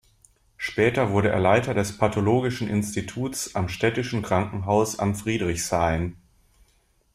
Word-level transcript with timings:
Später 0.57 1.11
wurde 1.11 1.29
er 1.29 1.39
Leiter 1.39 1.75
des 1.75 1.95
Pathologischen 1.95 2.67
Instituts 2.67 3.53
am 3.55 3.69
Städtischen 3.69 4.23
Krankenhaus 4.23 4.97
am 4.97 5.13
Friedrichshain. 5.13 6.15